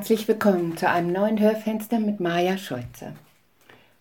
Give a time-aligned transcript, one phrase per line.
[0.00, 3.12] Herzlich willkommen zu einem neuen Hörfenster mit Maja Schulze.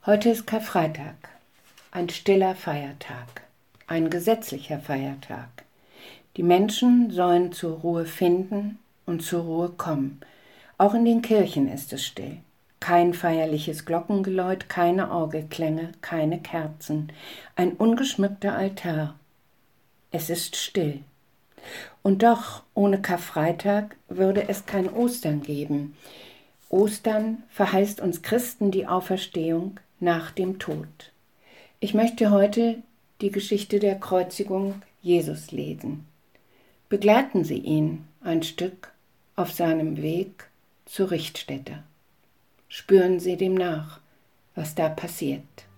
[0.05, 1.15] Heute ist Karfreitag,
[1.91, 3.41] ein stiller Feiertag,
[3.85, 5.49] ein gesetzlicher Feiertag.
[6.37, 10.21] Die Menschen sollen zur Ruhe finden und zur Ruhe kommen.
[10.77, 12.37] Auch in den Kirchen ist es still.
[12.79, 17.11] Kein feierliches Glockengeläut, keine Orgelklänge, keine Kerzen,
[17.57, 19.15] ein ungeschmückter Altar.
[20.11, 21.01] Es ist still.
[22.01, 25.95] Und doch, ohne Karfreitag würde es kein Ostern geben.
[26.69, 31.11] Ostern verheißt uns Christen die Auferstehung nach dem Tod.
[31.79, 32.81] Ich möchte heute
[33.21, 36.05] die Geschichte der Kreuzigung Jesus lesen.
[36.89, 38.91] Begleiten Sie ihn ein Stück
[39.35, 40.49] auf seinem Weg
[40.85, 41.83] zur Richtstätte.
[42.67, 43.99] Spüren Sie dem nach,
[44.55, 45.68] was da passiert.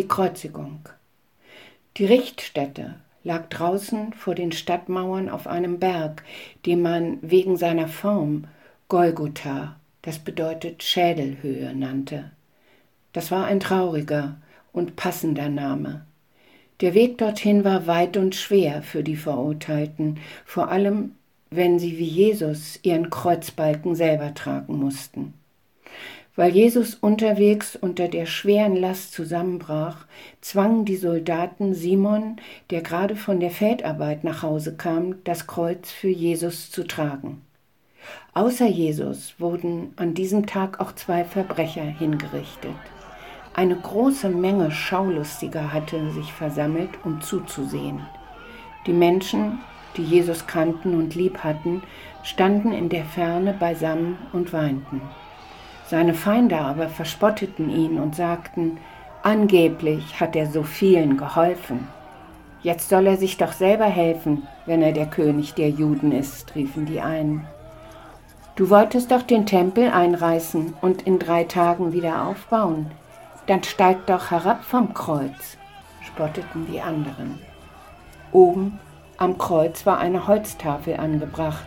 [0.00, 0.88] Die Kreuzigung.
[1.98, 6.24] Die Richtstätte lag draußen vor den Stadtmauern auf einem Berg,
[6.64, 8.46] den man wegen seiner Form
[8.88, 12.30] Golgotha, das bedeutet Schädelhöhe, nannte.
[13.12, 14.36] Das war ein trauriger
[14.72, 16.06] und passender Name.
[16.80, 21.14] Der Weg dorthin war weit und schwer für die Verurteilten, vor allem
[21.50, 25.34] wenn sie wie Jesus ihren Kreuzbalken selber tragen mussten.
[26.40, 30.06] Weil Jesus unterwegs unter der schweren Last zusammenbrach,
[30.40, 32.36] zwangen die Soldaten Simon,
[32.70, 37.42] der gerade von der Feldarbeit nach Hause kam, das Kreuz für Jesus zu tragen.
[38.32, 42.72] Außer Jesus wurden an diesem Tag auch zwei Verbrecher hingerichtet.
[43.52, 48.00] Eine große Menge Schaulustiger hatte sich versammelt, um zuzusehen.
[48.86, 49.58] Die Menschen,
[49.98, 51.82] die Jesus kannten und lieb hatten,
[52.22, 55.02] standen in der Ferne beisammen und weinten.
[55.90, 58.78] Seine Feinde aber verspotteten ihn und sagten,
[59.24, 61.88] angeblich hat er so vielen geholfen.
[62.62, 66.86] Jetzt soll er sich doch selber helfen, wenn er der König der Juden ist, riefen
[66.86, 67.44] die einen.
[68.54, 72.86] Du wolltest doch den Tempel einreißen und in drei Tagen wieder aufbauen.
[73.48, 75.58] Dann steig doch herab vom Kreuz,
[76.02, 77.40] spotteten die anderen.
[78.30, 78.78] Oben
[79.16, 81.66] am Kreuz war eine Holztafel angebracht,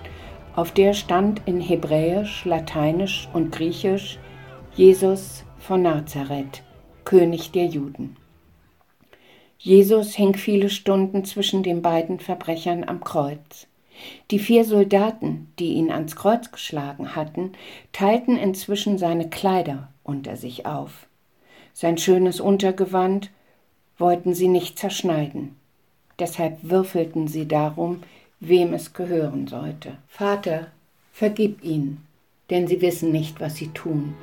[0.56, 4.19] auf der stand in Hebräisch, Lateinisch und Griechisch
[4.75, 6.64] Jesus von Nazareth,
[7.06, 8.18] König der Juden.
[9.58, 13.68] Jesus hing viele Stunden zwischen den beiden Verbrechern am Kreuz.
[14.31, 17.53] Die vier Soldaten, die ihn ans Kreuz geschlagen hatten,
[17.92, 21.08] teilten inzwischen seine Kleider unter sich auf.
[21.74, 23.31] Sein schönes Untergewand
[23.97, 25.56] wollten sie nicht zerschneiden.
[26.19, 28.02] Deshalb würfelten sie darum,
[28.48, 29.98] wem es gehören sollte.
[30.08, 30.68] Vater,
[31.12, 32.06] vergib ihnen,
[32.50, 34.16] denn sie wissen nicht, was sie tun.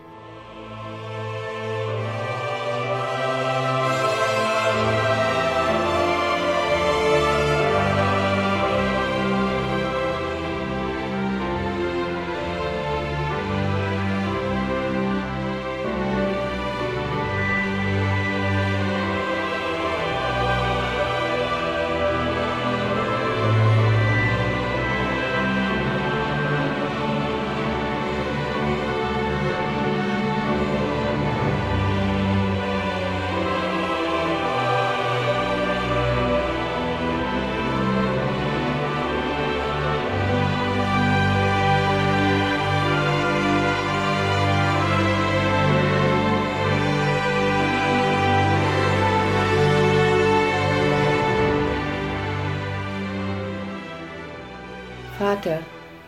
[55.30, 55.60] Vater,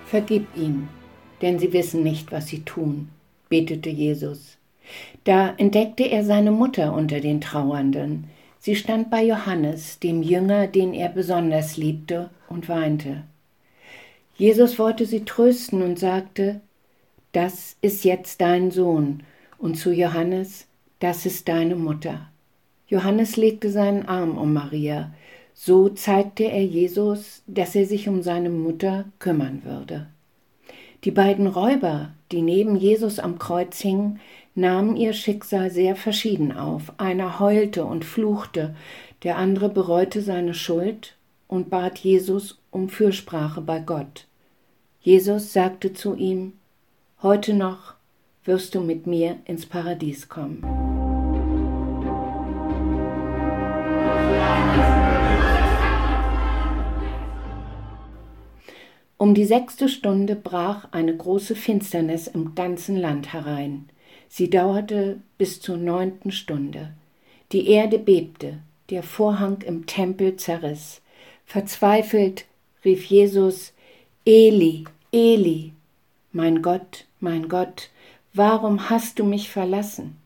[0.06, 0.88] vergib ihnen,
[1.42, 3.08] denn sie wissen nicht, was sie tun,
[3.48, 4.58] betete Jesus.
[5.22, 8.24] Da entdeckte er seine Mutter unter den Trauernden.
[8.58, 13.22] Sie stand bei Johannes, dem Jünger, den er besonders liebte, und weinte.
[14.34, 16.60] Jesus wollte sie trösten und sagte,
[17.30, 19.22] Das ist jetzt dein Sohn,
[19.56, 20.66] und zu Johannes,
[20.98, 22.28] das ist deine Mutter.
[22.88, 25.12] Johannes legte seinen Arm um Maria.
[25.54, 30.06] So zeigte er Jesus, dass er sich um seine Mutter kümmern würde.
[31.04, 34.20] Die beiden Räuber, die neben Jesus am Kreuz hingen,
[34.54, 36.92] nahmen ihr Schicksal sehr verschieden auf.
[36.98, 38.74] Einer heulte und fluchte,
[39.22, 41.16] der andere bereute seine Schuld
[41.48, 44.26] und bat Jesus um Fürsprache bei Gott.
[45.00, 46.54] Jesus sagte zu ihm,
[47.22, 47.94] Heute noch
[48.44, 50.81] wirst du mit mir ins Paradies kommen.
[59.22, 63.88] Um die sechste Stunde brach eine große Finsternis im ganzen Land herein.
[64.28, 66.92] Sie dauerte bis zur neunten Stunde.
[67.52, 68.58] Die Erde bebte,
[68.90, 71.02] der Vorhang im Tempel zerriss.
[71.46, 72.46] Verzweifelt
[72.84, 73.72] rief Jesus,
[74.24, 75.70] Eli, Eli,
[76.32, 77.90] mein Gott, mein Gott,
[78.34, 80.16] warum hast du mich verlassen?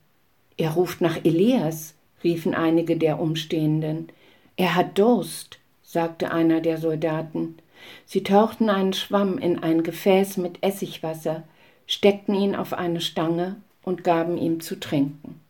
[0.57, 1.93] Er ruft nach Elias,
[2.25, 4.09] riefen einige der Umstehenden.
[4.57, 7.59] Er hat Durst, sagte einer der Soldaten.
[8.05, 11.45] Sie tauchten einen Schwamm in ein Gefäß mit Essigwasser,
[11.87, 15.41] steckten ihn auf eine Stange und gaben ihm zu trinken.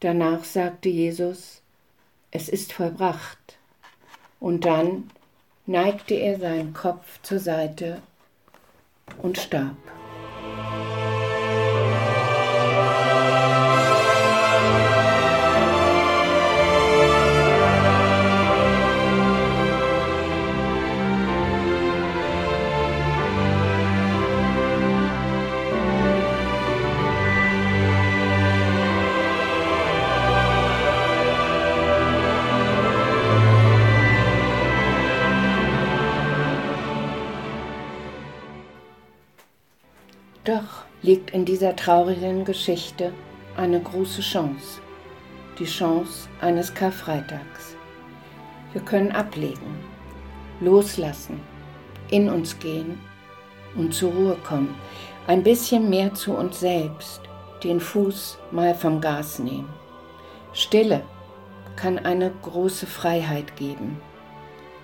[0.00, 1.62] Danach sagte Jesus,
[2.30, 3.58] es ist vollbracht.
[4.40, 5.10] Und dann
[5.66, 8.02] neigte er seinen Kopf zur Seite
[9.22, 9.76] und starb.
[41.06, 43.12] Liegt in dieser traurigen Geschichte
[43.56, 44.80] eine große Chance,
[45.56, 47.76] die Chance eines Karfreitags.
[48.72, 49.78] Wir können ablegen,
[50.60, 51.40] loslassen,
[52.10, 52.98] in uns gehen
[53.76, 54.74] und zur Ruhe kommen,
[55.28, 57.20] ein bisschen mehr zu uns selbst,
[57.62, 59.72] den Fuß mal vom Gas nehmen.
[60.52, 61.02] Stille
[61.76, 64.00] kann eine große Freiheit geben.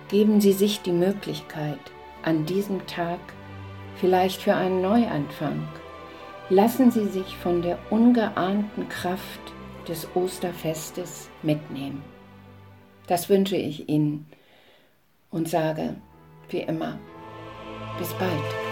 [0.07, 1.79] Geben Sie sich die Möglichkeit,
[2.23, 3.19] an diesem Tag
[3.97, 5.67] vielleicht für einen Neuanfang.
[6.53, 9.39] Lassen Sie sich von der ungeahnten Kraft
[9.87, 12.03] des Osterfestes mitnehmen.
[13.07, 14.27] Das wünsche ich Ihnen
[15.31, 15.95] und sage,
[16.49, 16.99] wie immer,
[17.97, 18.62] bis bald.